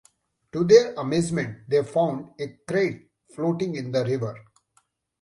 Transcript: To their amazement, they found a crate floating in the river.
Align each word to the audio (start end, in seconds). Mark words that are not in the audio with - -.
To 0.53 0.63
their 0.63 0.95
amazement, 0.95 1.69
they 1.69 1.83
found 1.83 2.31
a 2.39 2.57
crate 2.67 3.11
floating 3.35 3.75
in 3.75 3.91
the 3.91 4.03
river. 4.03 4.35